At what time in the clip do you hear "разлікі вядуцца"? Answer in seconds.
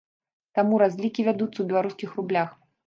0.83-1.55